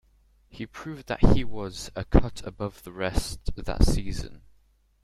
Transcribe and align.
He 0.49 0.65
proved 0.65 1.05
that 1.09 1.23
he 1.35 1.43
was 1.43 1.91
a 1.95 2.05
cut 2.05 2.41
above 2.43 2.81
the 2.81 2.91
rest 2.91 3.53
that 3.55 3.83
season. 3.83 4.41